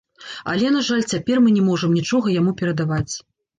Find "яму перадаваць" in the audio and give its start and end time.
2.41-3.15